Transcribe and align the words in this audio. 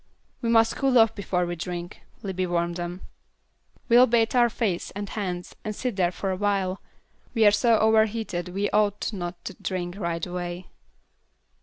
"We 0.41 0.49
must 0.49 0.77
cool 0.77 0.97
off 0.97 1.13
before 1.13 1.45
we 1.45 1.55
drink," 1.55 2.01
Libbie 2.23 2.47
warned 2.47 2.77
them. 2.77 3.01
"We'll 3.87 4.07
bathe 4.07 4.33
our 4.33 4.49
faces 4.49 4.89
and 4.95 5.07
hands, 5.07 5.55
and 5.63 5.75
sit 5.75 5.95
here 5.99 6.11
for 6.11 6.31
a 6.31 6.35
while. 6.35 6.81
We 7.35 7.45
are 7.45 7.51
so 7.51 7.77
overheated 7.77 8.49
we 8.49 8.67
ought 8.71 9.13
not 9.13 9.45
to 9.45 9.53
drink 9.61 9.95
right 9.99 10.25
away." 10.25 10.69